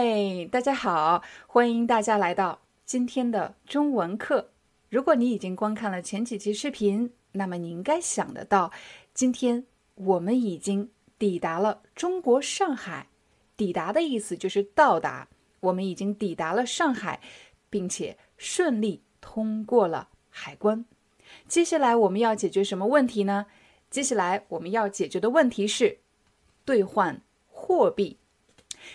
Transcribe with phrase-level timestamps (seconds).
[0.00, 4.50] 嗨，大家好，欢迎大家来到今天的中文课。
[4.90, 8.70] 如果你已经观看了前几期视频，那么你应该想得到，
[9.12, 9.66] 今天
[9.96, 13.08] 我们已经抵达了中国上海。
[13.56, 15.26] 抵达的意思就是到达，
[15.58, 17.20] 我们已经抵达了上海，
[17.68, 20.84] 并且顺利通过了海关。
[21.48, 23.46] 接下来我们要解决什么问题呢？
[23.90, 25.98] 接下来我们要解决的问题是
[26.64, 28.18] 兑换货币。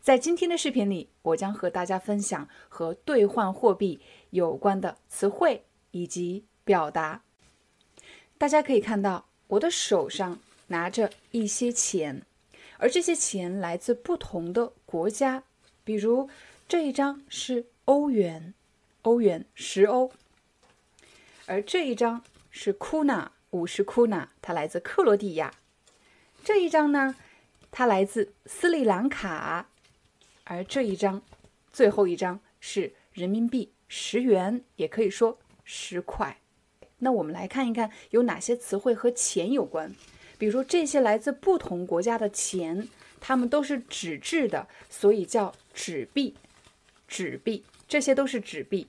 [0.00, 7.22] 在今天的视频里，我将和大家分享和兑换货币有关的词汇以及表达。
[8.38, 12.22] 大家可以看到，我的手上拿着一些钱，
[12.78, 15.42] 而这些钱来自不同的国家。
[15.82, 16.30] 比如
[16.68, 18.54] 这一张是欧元，
[19.02, 20.10] 欧元十欧；
[21.46, 25.52] 而这一张是库纳，五十库纳，它来自克罗地亚。
[26.44, 27.16] 这一张呢，
[27.72, 29.69] 它来自斯里兰卡。
[30.50, 31.22] 而这一张，
[31.72, 36.38] 最后一张是人民币十元，也可以说十块。
[36.98, 39.94] 那我们来看一看有哪些词汇和钱有关。
[40.38, 42.88] 比如说这些来自不同国家的钱，
[43.20, 46.34] 它们都是纸质的，所以叫纸币。
[47.06, 48.88] 纸币，这些都是纸币。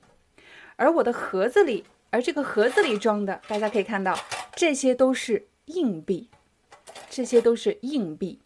[0.74, 4.18] 而我的盒子里，而这个盒子里装的，大家可以看到，
[4.56, 6.28] 这些都是硬币。
[7.08, 8.40] 这些都是硬币。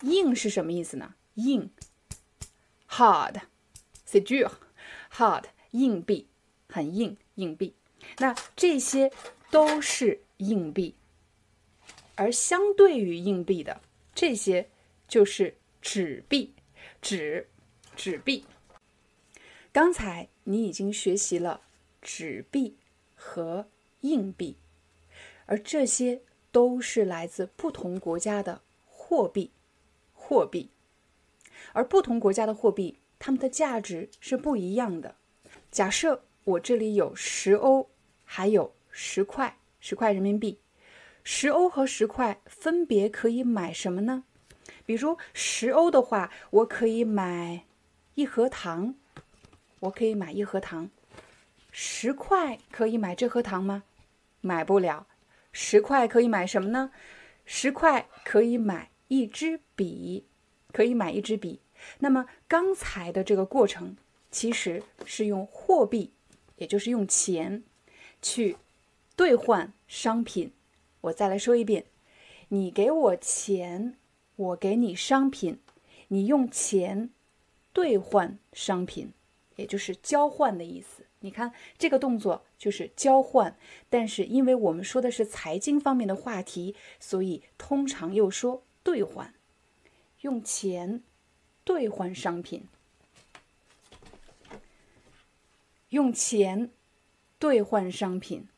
[0.00, 1.14] 硬是什么意思呢？
[1.34, 1.68] 硬。
[2.92, 3.40] hard，
[4.04, 6.28] 是 dur，hard 硬币，
[6.68, 7.74] 很硬，硬币。
[8.18, 9.10] 那这些
[9.50, 10.94] 都是硬币，
[12.16, 13.80] 而相对于硬币的
[14.14, 14.68] 这些
[15.08, 16.52] 就是纸币，
[17.00, 17.48] 纸，
[17.96, 18.44] 纸币。
[19.72, 21.62] 刚才你已经学习了
[22.02, 22.76] 纸币
[23.14, 23.66] 和
[24.02, 24.58] 硬币，
[25.46, 26.20] 而这些
[26.50, 29.50] 都是来自不同国家的货币，
[30.12, 30.68] 货币。
[31.72, 35.16] 而不同国家的货币，它们的价值是不一样的。
[35.70, 37.88] 假设我这里有十欧，
[38.24, 40.58] 还有十块，十块人民币。
[41.24, 44.24] 十欧和十块分别可以买什么呢？
[44.84, 47.64] 比如十欧的话，我可以买
[48.14, 48.94] 一盒糖，
[49.80, 50.90] 我可以买一盒糖。
[51.70, 53.84] 十块可以买这盒糖吗？
[54.40, 55.06] 买不了。
[55.52, 56.90] 十块可以买什么呢？
[57.46, 60.26] 十块可以买一支笔。
[60.72, 61.60] 可以买一支笔。
[61.98, 63.96] 那么刚才的这个过程
[64.30, 66.12] 其实是用货币，
[66.56, 67.62] 也就是用钱
[68.20, 68.56] 去
[69.16, 70.52] 兑换商品。
[71.02, 71.84] 我再来说一遍：
[72.48, 73.96] 你给我钱，
[74.36, 75.58] 我给你商品，
[76.08, 77.10] 你用钱
[77.72, 79.12] 兑换商品，
[79.56, 81.06] 也就是交换的意思。
[81.20, 83.56] 你看这个动作就是交换，
[83.88, 89.32] 但是因为我们说的是财经方面的话题，所以通常又说兑换。
[90.22, 91.02] 用钱
[91.64, 92.66] 兑换商品，
[95.90, 96.70] 用钱
[97.38, 98.48] 兑换商品。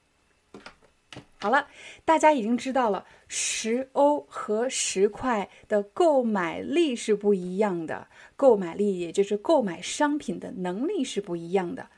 [1.39, 1.69] 好了，
[2.07, 11.91] 大家已经知道了，十欧和十块的购买力是不一样的，购买力也就是购买商品的能力是不一样的，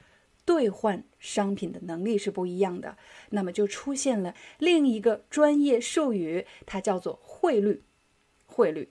[0.45, 2.99] 兑换商品的能力是不一样的。
[3.31, 7.85] 那么就出现了另一个专业术语，它叫做汇率，
[8.47, 8.91] 汇率。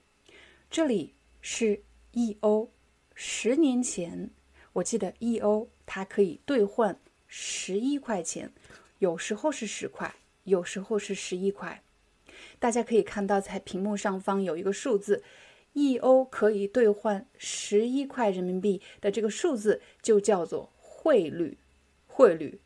[0.70, 1.12] 这里
[1.42, 1.82] 是
[2.18, 2.70] 一欧，
[3.14, 4.30] 十年前，
[4.72, 8.50] 我记得一欧它可以兑换十一块钱，
[9.00, 10.14] 有时候是十块，
[10.44, 11.82] 有时候是十一块。
[12.58, 15.22] 大家可以看到，在屏幕上方有一个数字，
[15.74, 21.58] 一欧可以兑换十一块人民币的这个数字就叫做汇率，
[22.06, 22.58] 汇率。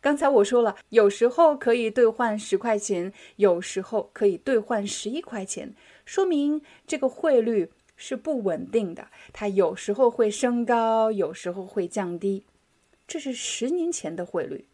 [0.00, 5.74] 刚才我说了，有时候可以兑换十块钱，有时候可以兑换十一块钱。
[6.04, 7.72] 说明这个汇率
[8.04, 12.44] 是不稳定的，它有时候会升高，有时候会降低。
[13.06, 14.66] 这是十年前的汇率，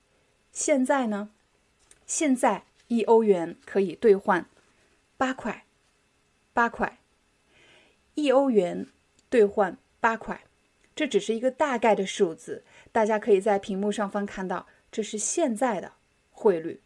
[0.50, 1.28] 现在呢？
[2.06, 4.48] 现在一欧元可以兑换
[5.18, 5.66] 八块，
[6.54, 7.00] 八块，
[8.14, 8.86] 一欧元
[9.28, 10.44] 兑换八块，
[10.96, 15.92] 这只是一个大概的数字，大家可以在屏幕上方看到这是现在的
[16.30, 16.80] 汇率。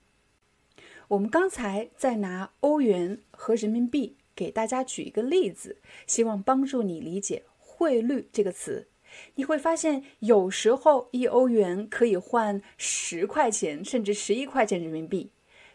[1.06, 8.88] 我们刚才在拿欧元和人民币给大家举一个例子，希望帮助你理解“汇率”这个词。
[9.36, 15.30] 你会发现，有时候一欧元可以换十块钱，甚至十一块钱人民币，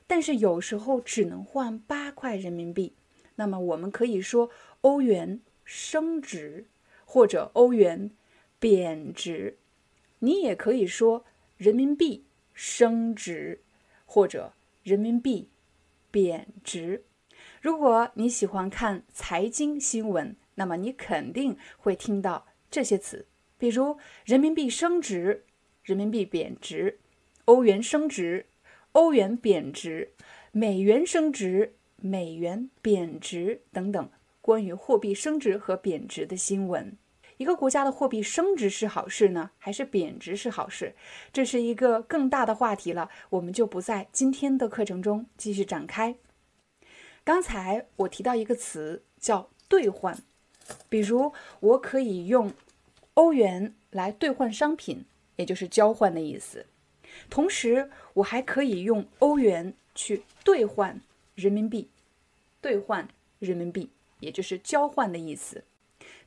[0.06, 2.94] 但是有时候只能换八块人民币。
[3.36, 4.50] 那么我们可以说
[4.82, 6.66] 欧元升值，
[7.06, 8.12] 或者欧元
[8.60, 9.58] 贬值。
[10.20, 11.24] 你也可以说
[11.56, 13.62] 人民币升值，
[14.06, 14.52] 或者。
[14.84, 15.50] 人民币
[16.10, 17.04] 贬值。
[17.62, 23.26] 如果你喜欢看财经新闻，那么你肯定会听到这些词，
[23.58, 25.44] 比如人民币升值、
[25.84, 27.00] 人民币贬值、
[27.46, 28.46] 欧元升值、
[28.92, 30.12] 欧元贬值、
[30.52, 34.10] 美元升值、美元贬值等等
[34.42, 36.96] 关于货币升值和贬值的新闻。
[37.38, 40.96] 一个国家的货币升值是好事呢，还是贬值是好事？
[41.32, 46.16] 这是一个更大的话题了，我们就不在今天的课程中继续展开。
[47.28, 50.18] 刚才我提到一个词叫兑换，
[50.88, 52.54] 比如我可以用
[53.16, 55.04] 欧元来兑换商品，
[55.36, 56.68] 也就是交换的意思。
[57.30, 61.02] 同时，我还可以用欧元去兑换
[61.36, 61.90] 人民币，
[62.62, 63.06] 兑换
[63.40, 63.90] 人民币，
[64.22, 65.66] 也就是交换的意思。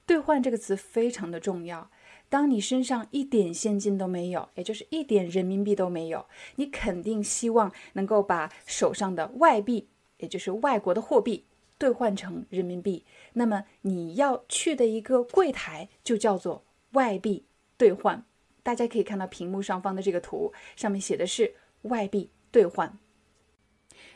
[0.04, 1.90] 兑换这个词非常的重要。
[2.28, 6.26] 当你身上一点现金都没有，也就是一点人民币都没有，
[6.56, 9.88] 你肯定希望能够把手上的外币，
[10.20, 11.44] 也就是外国的货币，
[11.76, 13.04] 兑换成人民币。
[13.34, 17.44] 那么你要去的一个柜台就叫做外币
[17.76, 18.24] 兑换。
[18.62, 22.98] 大家可以看到屏幕上方的这个图，上面写的是外币兑换。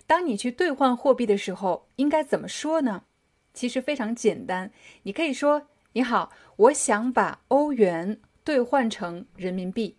[0.07, 3.05] 当你去兑换货币的时候，应该怎么说呢？
[3.53, 4.71] 其实非常简单，
[5.03, 5.69] 你可以说。
[5.97, 9.97] 你好，我想把欧元兑换成人民币。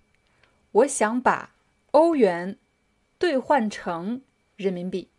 [0.74, 1.56] 我想把
[1.92, 2.60] 欧元
[3.18, 4.22] 兑换成
[4.58, 5.10] 人民币。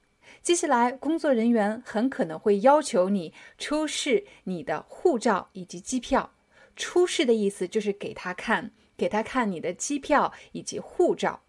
[0.46, 6.30] 接下来，工作人员很可能会要求你出示你的护照以及机票。
[6.76, 11.40] 出示的意思就是给他看，给他看你的机票以及护照。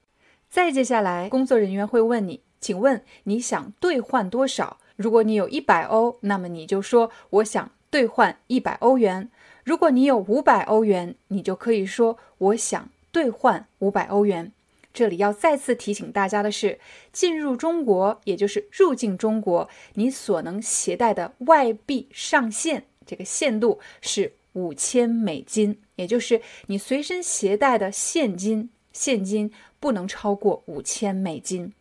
[0.49, 4.77] 再接下来，工作人员会问你，请问你想兑换多少？
[4.95, 7.69] 如果你有一百欧，那么你就说我想。
[7.89, 9.29] 兑换一百欧元。
[9.63, 14.51] 如果你有五百欧元，你就可以说我想兑换五百欧元。
[14.97, 16.79] 这里要再次提醒大家的是，
[17.11, 31.71] 进入中国，也就是入境中国，你所能携带的外币上限，这个限度是五千美金，也就是你随身携带的现金，现金不能超过五千美金。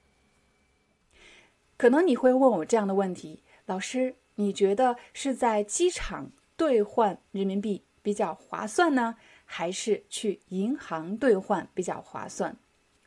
[1.78, 4.16] 可能你会问我这样的问题，老师。
[4.38, 9.16] 你觉得是在机场兑换人民币比较划算呢，
[9.46, 12.54] 还是去银行兑换比较划算？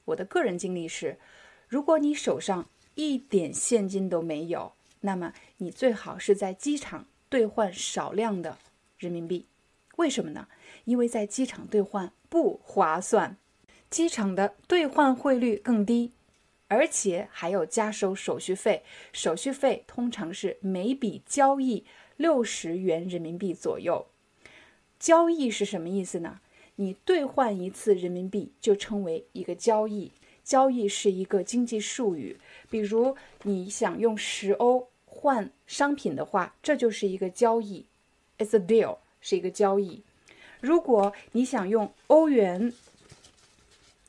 [0.09, 1.17] 我的个人经历是，
[1.67, 8.57] 如果你手上一点现金都没有，那么你最好是在机场兑换少量的
[8.97, 9.47] 人民币。
[9.97, 10.47] 为什么呢？
[10.85, 13.37] 因为在机场兑换不划算，
[13.89, 16.11] 机场的兑换汇率更低。
[16.71, 21.83] 而且还要加收手续费，手续费通常是每笔交易
[22.15, 24.05] 六十元人民币左右。
[24.99, 26.41] 交易是什么意思呢？
[26.79, 30.11] 你兑换一次人民币就称为一个交易。
[30.43, 32.37] 交易是一个经济术语，
[32.69, 37.85] 比如你想用十欧换商品的话，这就是一个交易
[38.37, 40.03] ，It's a deal，是一个交易。
[40.61, 42.73] 如果你想用欧元，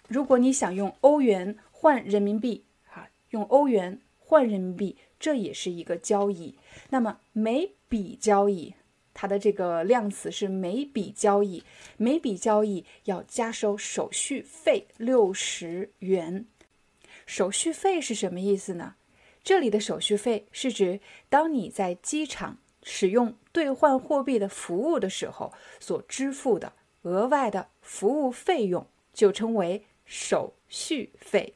[0.08, 1.58] 如果你想用欧元。
[1.82, 6.54] 换人民币，哈，用欧元换人民币，这也是一个交易。
[6.90, 8.74] 那么每笔交易，
[9.20, 11.62] 它的这个量词是每笔交易，
[11.98, 16.46] 每笔交易要加收手续费六十元。
[17.26, 18.94] 手续费是什么意思呢？
[19.44, 26.72] 这里的手续费是指当你在机场使用兑换货币的服务的时候所支付的
[27.02, 31.52] 额外的服务费用，就称为手续费。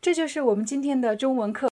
[0.00, 1.71] 这就是我们今天的中文课。